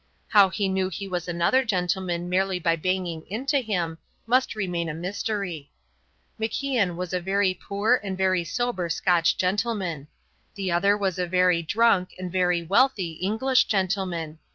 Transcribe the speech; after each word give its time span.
How 0.29 0.49
he 0.49 0.67
knew 0.67 0.89
he 0.89 1.07
was 1.07 1.27
another 1.27 1.63
gentleman 1.63 2.27
merely 2.27 2.57
by 2.57 2.75
banging 2.75 3.21
into 3.27 3.59
him, 3.59 3.99
must 4.25 4.55
remain 4.55 4.89
a 4.89 4.95
mystery. 4.95 5.69
MacIan 6.39 6.95
was 6.95 7.13
a 7.13 7.19
very 7.19 7.53
poor 7.53 8.01
and 8.03 8.17
very 8.17 8.43
sober 8.43 8.89
Scotch 8.89 9.37
gentleman. 9.37 10.07
The 10.55 10.71
other 10.71 10.97
was 10.97 11.19
a 11.19 11.27
very 11.27 11.61
drunk 11.61 12.15
and 12.17 12.31
very 12.31 12.63
wealthy 12.63 13.11
English 13.21 13.65
gentleman. 13.65 14.39